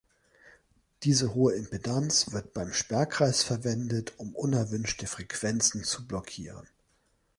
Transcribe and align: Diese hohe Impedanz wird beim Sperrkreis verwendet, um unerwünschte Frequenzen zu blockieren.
Diese 1.03 1.35
hohe 1.35 1.53
Impedanz 1.53 2.31
wird 2.33 2.55
beim 2.55 2.73
Sperrkreis 2.73 3.43
verwendet, 3.43 4.13
um 4.17 4.33
unerwünschte 4.33 5.05
Frequenzen 5.05 5.83
zu 5.83 6.07
blockieren. 6.07 6.67